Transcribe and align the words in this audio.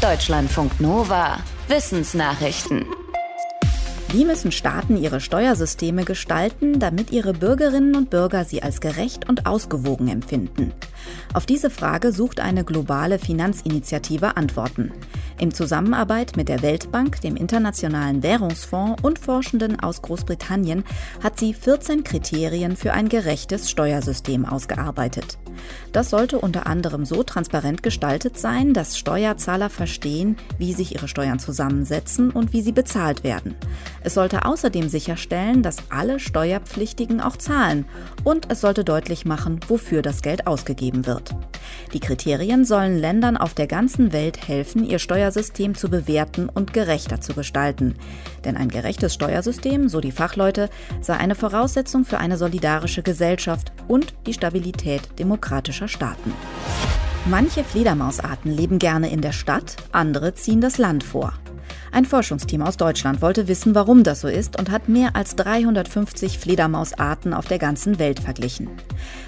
Deutschlandfunk 0.00 0.80
Nova. 0.80 1.38
Wissensnachrichten. 1.66 2.86
Wie 4.10 4.24
müssen 4.24 4.52
Staaten 4.52 4.96
ihre 4.96 5.20
Steuersysteme 5.20 6.04
gestalten, 6.04 6.78
damit 6.78 7.10
ihre 7.10 7.32
Bürgerinnen 7.32 7.96
und 7.96 8.08
Bürger 8.08 8.44
sie 8.44 8.62
als 8.62 8.80
gerecht 8.80 9.28
und 9.28 9.46
ausgewogen 9.46 10.06
empfinden? 10.06 10.72
Auf 11.34 11.46
diese 11.46 11.68
Frage 11.68 12.12
sucht 12.12 12.38
eine 12.38 12.62
globale 12.62 13.18
Finanzinitiative 13.18 14.36
Antworten. 14.36 14.92
In 15.40 15.54
Zusammenarbeit 15.54 16.36
mit 16.36 16.48
der 16.48 16.62
Weltbank, 16.62 17.20
dem 17.20 17.36
Internationalen 17.36 18.24
Währungsfonds 18.24 19.00
und 19.04 19.20
Forschenden 19.20 19.78
aus 19.78 20.02
Großbritannien 20.02 20.82
hat 21.22 21.38
sie 21.38 21.54
14 21.54 22.02
Kriterien 22.02 22.76
für 22.76 22.92
ein 22.92 23.08
gerechtes 23.08 23.70
Steuersystem 23.70 24.44
ausgearbeitet. 24.44 25.38
Das 25.92 26.10
sollte 26.10 26.40
unter 26.40 26.66
anderem 26.66 27.04
so 27.04 27.22
transparent 27.22 27.84
gestaltet 27.84 28.36
sein, 28.36 28.74
dass 28.74 28.98
Steuerzahler 28.98 29.70
verstehen, 29.70 30.36
wie 30.58 30.72
sich 30.72 30.94
ihre 30.96 31.06
Steuern 31.06 31.38
zusammensetzen 31.38 32.30
und 32.30 32.52
wie 32.52 32.62
sie 32.62 32.72
bezahlt 32.72 33.22
werden. 33.22 33.54
Es 34.02 34.14
sollte 34.14 34.44
außerdem 34.44 34.88
sicherstellen, 34.88 35.62
dass 35.62 35.76
alle 35.88 36.18
Steuerpflichtigen 36.18 37.20
auch 37.20 37.36
zahlen 37.36 37.84
und 38.24 38.50
es 38.50 38.60
sollte 38.60 38.82
deutlich 38.82 39.24
machen, 39.24 39.60
wofür 39.68 40.02
das 40.02 40.22
Geld 40.22 40.48
ausgegeben 40.48 41.06
wird. 41.06 41.36
Die 41.92 42.00
Kriterien 42.00 42.64
sollen 42.64 42.98
Ländern 42.98 43.36
auf 43.36 43.54
der 43.54 43.66
ganzen 43.68 44.12
Welt 44.12 44.48
helfen, 44.48 44.84
ihr 44.84 44.98
Steuersystem 44.98 45.27
zu 45.30 45.88
bewerten 45.88 46.48
und 46.48 46.72
gerechter 46.72 47.20
zu 47.20 47.34
gestalten. 47.34 47.94
Denn 48.44 48.56
ein 48.56 48.68
gerechtes 48.68 49.14
Steuersystem, 49.14 49.88
so 49.88 50.00
die 50.00 50.12
Fachleute, 50.12 50.70
sei 51.00 51.16
eine 51.16 51.34
Voraussetzung 51.34 52.04
für 52.04 52.18
eine 52.18 52.36
solidarische 52.36 53.02
Gesellschaft 53.02 53.72
und 53.88 54.14
die 54.26 54.34
Stabilität 54.34 55.18
demokratischer 55.18 55.88
Staaten. 55.88 56.32
Manche 57.26 57.64
Fledermausarten 57.64 58.50
leben 58.50 58.78
gerne 58.78 59.10
in 59.10 59.20
der 59.20 59.32
Stadt, 59.32 59.76
andere 59.92 60.34
ziehen 60.34 60.60
das 60.60 60.78
Land 60.78 61.04
vor. 61.04 61.34
Ein 61.90 62.04
Forschungsteam 62.04 62.62
aus 62.62 62.76
Deutschland 62.76 63.22
wollte 63.22 63.48
wissen, 63.48 63.74
warum 63.74 64.02
das 64.02 64.20
so 64.20 64.28
ist 64.28 64.58
und 64.58 64.70
hat 64.70 64.88
mehr 64.88 65.16
als 65.16 65.36
350 65.36 66.38
Fledermausarten 66.38 67.32
auf 67.32 67.46
der 67.46 67.58
ganzen 67.58 67.98
Welt 67.98 68.20
verglichen. 68.20 68.68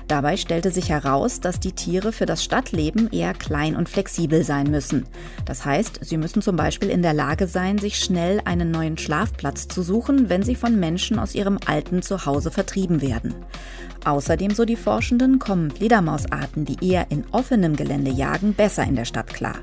Dabei 0.09 0.37
stellte 0.37 0.71
sich 0.71 0.89
heraus, 0.89 1.41
dass 1.41 1.61
die 1.61 1.73
Tiere 1.73 2.13
für 2.13 2.27
das 2.27 2.45
Stadtleben 2.45 3.11
eher 3.13 3.33
klein 3.33 3.77
und 3.77 3.89
flexibel 3.89 4.45
sein 4.45 4.71
müssen. 4.71 5.07
Das 5.47 5.65
heißt, 5.65 6.01
sie 6.03 6.17
müssen 6.17 6.43
zum 6.43 6.57
Beispiel 6.57 6.91
in 6.91 7.03
der 7.03 7.15
Lage 7.15 7.47
sein, 7.47 7.79
sich 7.79 7.99
schnell 7.99 8.41
einen 8.45 8.71
neuen 8.71 8.99
Schlafplatz 8.99 9.69
zu 9.69 9.83
suchen, 9.83 10.29
wenn 10.29 10.43
sie 10.43 10.57
von 10.57 10.79
Menschen 10.79 11.19
aus 11.19 11.35
ihrem 11.35 11.59
alten 11.67 12.03
Zuhause 12.03 12.51
vertrieben 12.51 13.01
werden. 13.01 13.35
Außerdem, 14.05 14.55
so 14.55 14.65
die 14.65 14.77
Forschenden, 14.77 15.39
kommen 15.39 15.71
Fledermausarten, 15.71 16.65
die 16.65 16.79
eher 16.87 17.11
in 17.11 17.25
offenem 17.33 17.77
Gelände 17.77 18.11
jagen, 18.11 18.55
besser 18.55 18.85
in 18.85 18.97
der 18.97 19.05
Stadt 19.05 19.29
klar. 19.29 19.57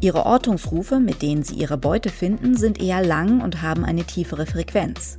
Ihre 0.00 0.26
Ortungsrufe, 0.26 1.00
mit 1.00 1.22
denen 1.22 1.42
sie 1.42 1.56
ihre 1.56 1.76
Beute 1.76 2.08
finden, 2.08 2.56
sind 2.56 2.80
eher 2.80 3.04
lang 3.04 3.40
und 3.40 3.62
haben 3.62 3.84
eine 3.84 4.04
tiefere 4.04 4.46
Frequenz. 4.46 5.18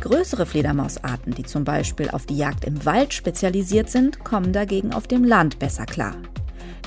Größere 0.00 0.46
Fledermausarten, 0.46 1.34
die 1.34 1.44
zum 1.44 1.64
Beispiel 1.64 2.10
auf 2.10 2.26
die 2.26 2.36
Jagd 2.36 2.64
im 2.64 2.84
Wald 2.84 3.14
spezialisiert 3.14 3.90
sind, 3.90 4.24
kommen 4.24 4.52
dagegen 4.52 4.92
auf 4.92 5.06
dem 5.06 5.24
Land 5.24 5.58
besser 5.58 5.86
klar. 5.86 6.16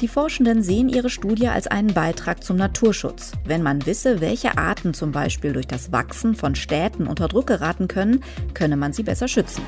Die 0.01 0.07
Forschenden 0.07 0.63
sehen 0.63 0.89
ihre 0.89 1.09
Studie 1.09 1.47
als 1.47 1.67
einen 1.67 1.93
Beitrag 1.93 2.43
zum 2.43 2.57
Naturschutz. 2.57 3.33
Wenn 3.45 3.61
man 3.61 3.85
wisse, 3.85 4.19
welche 4.19 4.57
Arten 4.57 4.93
zum 4.93 5.11
Beispiel 5.11 5.53
durch 5.53 5.67
das 5.67 5.91
Wachsen 5.91 6.35
von 6.35 6.55
Städten 6.55 7.07
unter 7.07 7.27
Druck 7.27 7.47
geraten 7.47 7.87
können, 7.87 8.23
könne 8.53 8.75
man 8.75 8.91
sie 8.91 9.03
besser 9.03 9.27
schützen. 9.27 9.61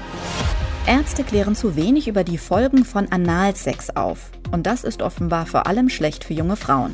Ärzte 0.88 1.24
klären 1.24 1.56
zu 1.56 1.76
wenig 1.76 2.08
über 2.08 2.24
die 2.24 2.38
Folgen 2.38 2.86
von 2.86 3.12
Analsex 3.12 3.90
auf. 3.96 4.30
Und 4.52 4.68
das 4.68 4.84
ist 4.84 5.02
offenbar 5.02 5.48
vor 5.48 5.66
allem 5.66 5.90
schlecht 5.90 6.24
für 6.24 6.34
junge 6.36 6.56
Frauen. 6.56 6.94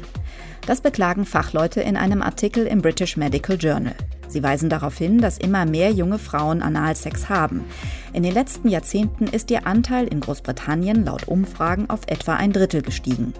Das 0.65 0.79
beklagen 0.79 1.25
Fachleute 1.25 1.81
in 1.81 1.97
einem 1.97 2.21
Artikel 2.21 2.65
im 2.67 2.81
British 2.81 3.17
Medical 3.17 3.57
Journal. 3.57 3.95
Sie 4.31 4.43
weisen 4.43 4.69
darauf 4.69 4.97
hin, 4.97 5.19
dass 5.19 5.37
immer 5.37 5.65
mehr 5.65 5.91
junge 5.91 6.17
Frauen 6.17 6.61
Analsex 6.61 7.27
haben. 7.29 7.65
In 8.13 8.23
den 8.23 8.33
letzten 8.33 8.69
Jahrzehnten 8.69 9.25
ist 9.25 9.51
ihr 9.51 9.67
Anteil 9.67 10.07
in 10.07 10.21
Großbritannien 10.21 11.03
laut 11.05 11.27
Umfragen 11.27 11.89
auf 11.89 12.01
etwa 12.07 12.35
ein 12.35 12.53
Drittel 12.53 12.81
gestiegen. 12.81 13.33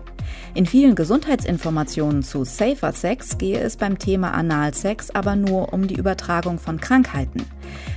In 0.53 0.65
vielen 0.65 0.95
Gesundheitsinformationen 0.95 2.23
zu 2.23 2.43
Safer 2.43 2.91
Sex 2.91 3.37
gehe 3.37 3.59
es 3.59 3.77
beim 3.77 3.99
Thema 3.99 4.33
Analsex 4.33 5.09
aber 5.09 5.35
nur 5.35 5.73
um 5.73 5.87
die 5.87 5.95
Übertragung 5.95 6.59
von 6.59 6.79
Krankheiten. 6.79 7.45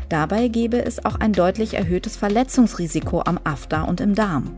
Dabei 0.09 0.49
gebe 0.49 0.85
es 0.85 1.05
auch 1.05 1.17
ein 1.17 1.33
deutlich 1.33 1.75
erhöhtes 1.75 2.17
Verletzungsrisiko 2.17 3.23
am 3.25 3.41
After 3.43 3.89
und 3.89 4.01
im 4.01 4.15
Darm. 4.15 4.53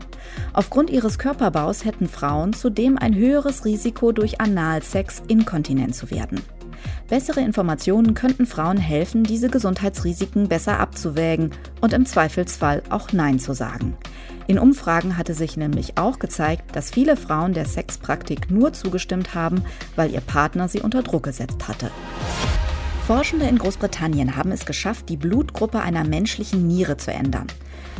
Aufgrund 0.53 0.89
ihres 0.89 1.17
Körperbaus 1.17 1.85
hätten 1.85 2.07
Frauen 2.07 2.53
zudem 2.53 2.97
ein 2.97 3.15
höheres 3.15 3.65
Risiko 3.65 4.11
durch 4.11 4.39
Analsex 4.41 5.23
inkontinent 5.27 5.95
zu 5.95 6.11
werden. 6.11 6.41
Bessere 7.09 7.41
Informationen 7.41 8.13
könnten 8.13 8.45
Frauen 8.45 8.77
helfen, 8.77 9.23
diese 9.23 9.49
Gesundheitsrisiken 9.49 10.47
besser 10.47 10.79
abzuwägen 10.79 11.51
und 11.81 11.93
im 11.93 12.05
Zweifelsfall 12.05 12.83
auch 12.89 13.11
Nein 13.13 13.39
zu 13.39 13.53
sagen. 13.53 13.97
In 14.47 14.59
Umfragen 14.59 15.17
hatte 15.17 15.33
sich 15.33 15.57
nämlich 15.57 15.97
auch 15.97 16.19
gezeigt, 16.19 16.75
dass 16.75 16.91
viele 16.91 17.17
Frauen 17.17 17.53
der 17.53 17.65
Sexpraktik 17.65 18.49
nur 18.49 18.73
zugestimmt 18.73 19.35
haben, 19.35 19.63
weil 19.95 20.11
ihr 20.11 20.21
Partner 20.21 20.67
sie 20.67 20.81
unter 20.81 21.03
Druck 21.03 21.23
gesetzt 21.23 21.67
hatte. 21.67 21.91
Forschende 23.07 23.45
in 23.45 23.57
Großbritannien 23.57 24.35
haben 24.35 24.51
es 24.51 24.65
geschafft, 24.65 25.07
die 25.07 25.15
Blutgruppe 25.15 25.79
einer 25.79 26.03
menschlichen 26.03 26.67
Niere 26.67 26.97
zu 26.97 27.13
ändern. 27.13 27.47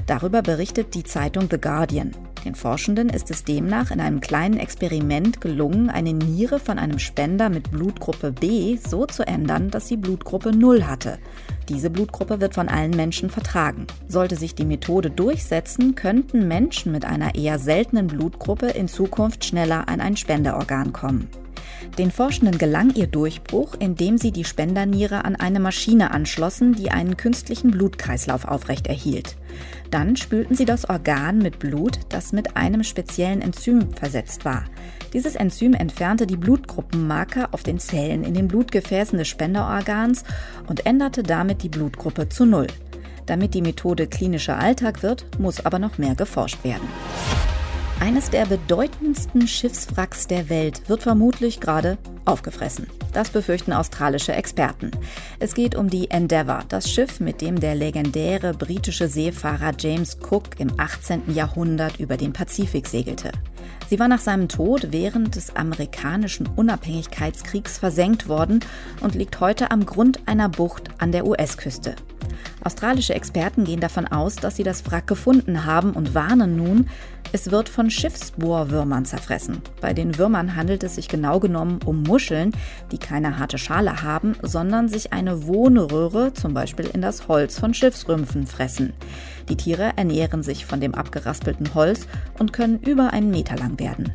Darüber 0.05 0.41
berichtet 0.41 0.95
die 0.95 1.05
Zeitung 1.05 1.47
The 1.49 1.61
Guardian. 1.61 2.11
Den 2.43 2.55
Forschenden 2.55 3.07
ist 3.07 3.31
es 3.31 3.45
demnach 3.45 3.89
in 3.89 4.01
einem 4.01 4.19
kleinen 4.19 4.59
Experiment 4.59 5.39
gelungen, 5.39 5.89
eine 5.89 6.11
Niere 6.11 6.59
von 6.59 6.77
einem 6.77 6.99
Spender 6.99 7.47
mit 7.47 7.71
Blutgruppe 7.71 8.33
B 8.33 8.75
so 8.85 9.05
zu 9.05 9.25
ändern, 9.25 9.69
dass 9.71 9.87
sie 9.87 9.95
Blutgruppe 9.95 10.51
0 10.51 10.85
hatte. 10.85 11.19
Diese 11.69 11.89
Blutgruppe 11.89 12.41
wird 12.41 12.55
von 12.55 12.67
allen 12.67 12.91
Menschen 12.91 13.29
vertragen. 13.29 13.87
Sollte 14.09 14.35
sich 14.35 14.55
die 14.55 14.65
Methode 14.65 15.09
durchsetzen, 15.09 15.95
könnten 15.95 16.49
Menschen 16.49 16.91
mit 16.91 17.05
einer 17.05 17.33
eher 17.33 17.59
seltenen 17.59 18.07
Blutgruppe 18.07 18.67
in 18.67 18.89
Zukunft 18.89 19.45
schneller 19.45 19.87
an 19.87 20.01
ein 20.01 20.17
Spenderorgan 20.17 20.91
kommen. 20.91 21.29
Den 21.97 22.11
Forschenden 22.11 22.57
gelang 22.57 22.93
ihr 22.93 23.07
Durchbruch, 23.07 23.75
indem 23.79 24.17
sie 24.17 24.31
die 24.31 24.43
Spenderniere 24.43 25.25
an 25.25 25.35
eine 25.35 25.59
Maschine 25.59 26.11
anschlossen, 26.11 26.73
die 26.73 26.91
einen 26.91 27.17
künstlichen 27.17 27.71
Blutkreislauf 27.71 28.45
aufrechterhielt. 28.45 29.35
Dann 29.89 30.15
spülten 30.15 30.55
sie 30.55 30.65
das 30.65 30.89
Organ 30.89 31.39
mit 31.39 31.59
Blut, 31.59 31.99
das 32.09 32.33
mit 32.33 32.55
einem 32.55 32.83
speziellen 32.83 33.41
Enzym 33.41 33.93
versetzt 33.93 34.45
war. 34.45 34.65
Dieses 35.13 35.35
Enzym 35.35 35.73
entfernte 35.73 36.27
die 36.27 36.37
Blutgruppenmarker 36.37 37.49
auf 37.53 37.63
den 37.63 37.79
Zellen 37.79 38.23
in 38.23 38.33
den 38.33 38.47
Blutgefäßen 38.47 39.17
des 39.17 39.27
Spenderorgans 39.27 40.23
und 40.67 40.85
änderte 40.85 41.23
damit 41.23 41.63
die 41.63 41.69
Blutgruppe 41.69 42.29
zu 42.29 42.45
Null. 42.45 42.67
Damit 43.25 43.53
die 43.53 43.61
Methode 43.61 44.07
klinischer 44.07 44.57
Alltag 44.57 45.03
wird, 45.03 45.25
muss 45.39 45.65
aber 45.65 45.79
noch 45.79 45.97
mehr 45.97 46.15
geforscht 46.15 46.63
werden. 46.63 46.87
Eines 47.99 48.29
der 48.29 48.45
bedeutendsten 48.45 49.47
Schiffswracks 49.47 50.27
der 50.27 50.49
Welt 50.49 50.87
wird 50.87 51.01
vermutlich 51.01 51.59
gerade 51.59 51.97
aufgefressen. 52.25 52.85
Das 53.11 53.31
befürchten 53.31 53.73
australische 53.73 54.33
Experten. 54.33 54.91
Es 55.39 55.55
geht 55.55 55.73
um 55.73 55.89
die 55.89 56.11
Endeavour, 56.11 56.59
das 56.69 56.91
Schiff, 56.91 57.19
mit 57.19 57.41
dem 57.41 57.59
der 57.59 57.73
legendäre 57.73 58.53
britische 58.53 59.07
Seefahrer 59.07 59.71
James 59.79 60.19
Cook 60.29 60.59
im 60.59 60.79
18. 60.79 61.33
Jahrhundert 61.33 61.99
über 61.99 62.17
den 62.17 62.33
Pazifik 62.33 62.87
segelte. 62.87 63.31
Sie 63.89 63.99
war 63.99 64.07
nach 64.07 64.19
seinem 64.19 64.47
Tod 64.47 64.91
während 64.91 65.35
des 65.35 65.55
amerikanischen 65.55 66.47
Unabhängigkeitskriegs 66.55 67.79
versenkt 67.79 68.27
worden 68.27 68.59
und 69.01 69.15
liegt 69.15 69.39
heute 69.39 69.71
am 69.71 69.85
Grund 69.85 70.19
einer 70.27 70.49
Bucht 70.49 70.91
an 70.99 71.11
der 71.11 71.25
US-Küste. 71.25 71.95
Australische 72.63 73.13
Experten 73.13 73.63
gehen 73.63 73.79
davon 73.79 74.05
aus, 74.05 74.35
dass 74.35 74.57
sie 74.57 74.63
das 74.63 74.85
Wrack 74.91 75.07
gefunden 75.07 75.65
haben 75.65 75.91
und 75.91 76.13
warnen 76.13 76.57
nun, 76.57 76.89
es 77.31 77.51
wird 77.51 77.69
von 77.69 77.89
Schiffsbohrwürmern 77.89 79.05
zerfressen. 79.05 79.61
Bei 79.81 79.93
den 79.93 80.17
Würmern 80.17 80.55
handelt 80.55 80.83
es 80.83 80.95
sich 80.95 81.07
genau 81.07 81.39
genommen 81.39 81.79
um 81.85 82.03
Muscheln, 82.03 82.51
die 82.91 82.97
keine 82.97 83.39
harte 83.39 83.57
Schale 83.57 84.01
haben, 84.03 84.35
sondern 84.41 84.87
sich 84.87 85.13
eine 85.13 85.45
Wohnröhre, 85.45 86.33
zum 86.33 86.53
Beispiel 86.53 86.89
in 86.93 87.01
das 87.01 87.27
Holz 87.27 87.59
von 87.59 87.73
Schiffsrümpfen, 87.73 88.47
fressen. 88.47 88.93
Die 89.49 89.57
Tiere 89.57 89.93
ernähren 89.95 90.43
sich 90.43 90.65
von 90.65 90.79
dem 90.79 90.95
abgeraspelten 90.95 91.73
Holz 91.73 92.07
und 92.39 92.53
können 92.53 92.79
über 92.79 93.13
einen 93.13 93.31
Meter 93.31 93.55
lang 93.55 93.79
werden. 93.79 94.13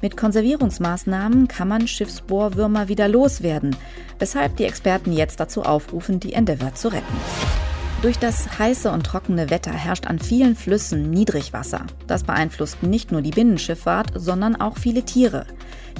Mit 0.00 0.16
Konservierungsmaßnahmen 0.16 1.48
kann 1.48 1.68
man 1.68 1.86
Schiffsbohrwürmer 1.86 2.88
wieder 2.88 3.08
loswerden, 3.08 3.76
weshalb 4.18 4.56
die 4.56 4.64
Experten 4.64 5.12
jetzt 5.12 5.38
dazu 5.38 5.62
aufrufen, 5.62 6.18
die 6.18 6.32
Endeavour 6.32 6.74
zu 6.74 6.88
retten. 6.88 7.61
Durch 8.02 8.18
das 8.18 8.58
heiße 8.58 8.90
und 8.90 9.06
trockene 9.06 9.48
Wetter 9.48 9.70
herrscht 9.70 10.08
an 10.08 10.18
vielen 10.18 10.56
Flüssen 10.56 11.08
Niedrigwasser. 11.10 11.86
Das 12.08 12.24
beeinflusst 12.24 12.82
nicht 12.82 13.12
nur 13.12 13.22
die 13.22 13.30
Binnenschifffahrt, 13.30 14.08
sondern 14.16 14.60
auch 14.60 14.76
viele 14.76 15.04
Tiere. 15.04 15.46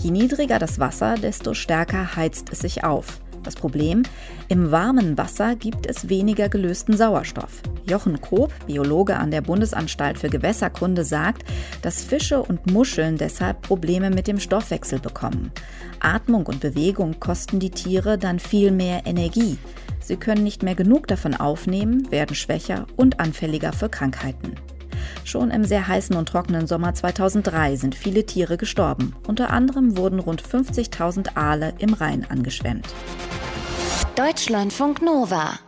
Je 0.00 0.10
niedriger 0.10 0.58
das 0.58 0.80
Wasser, 0.80 1.14
desto 1.14 1.54
stärker 1.54 2.16
heizt 2.16 2.50
es 2.50 2.58
sich 2.58 2.82
auf. 2.82 3.20
Das 3.44 3.54
Problem? 3.54 4.02
Im 4.48 4.72
warmen 4.72 5.16
Wasser 5.16 5.54
gibt 5.54 5.86
es 5.86 6.08
weniger 6.08 6.48
gelösten 6.48 6.96
Sauerstoff. 6.96 7.62
Jochen 7.86 8.20
Koop, 8.20 8.52
Biologe 8.66 9.16
an 9.16 9.30
der 9.30 9.40
Bundesanstalt 9.40 10.18
für 10.18 10.28
Gewässerkunde, 10.28 11.04
sagt, 11.04 11.44
dass 11.82 12.02
Fische 12.02 12.42
und 12.42 12.68
Muscheln 12.68 13.16
deshalb 13.16 13.62
Probleme 13.62 14.10
mit 14.10 14.26
dem 14.26 14.40
Stoffwechsel 14.40 14.98
bekommen. 14.98 15.52
Atmung 16.00 16.46
und 16.46 16.58
Bewegung 16.58 17.20
kosten 17.20 17.60
die 17.60 17.70
Tiere 17.70 18.18
dann 18.18 18.40
viel 18.40 18.72
mehr 18.72 19.02
Energie. 19.06 19.56
Sie 20.02 20.16
können 20.16 20.42
nicht 20.42 20.62
mehr 20.62 20.74
genug 20.74 21.06
davon 21.06 21.34
aufnehmen, 21.34 22.10
werden 22.10 22.36
schwächer 22.36 22.86
und 22.96 23.20
anfälliger 23.20 23.72
für 23.72 23.88
Krankheiten. 23.88 24.56
Schon 25.24 25.50
im 25.50 25.64
sehr 25.64 25.86
heißen 25.86 26.16
und 26.16 26.28
trockenen 26.28 26.66
Sommer 26.66 26.94
2003 26.94 27.76
sind 27.76 27.94
viele 27.94 28.26
Tiere 28.26 28.56
gestorben. 28.56 29.14
Unter 29.26 29.50
anderem 29.50 29.96
wurden 29.96 30.18
rund 30.18 30.42
50.000 30.42 31.36
Aale 31.36 31.74
im 31.78 31.94
Rhein 31.94 32.26
angeschwemmt. 32.28 32.86
Deutschlandfunk 34.16 35.00
Nova 35.02 35.58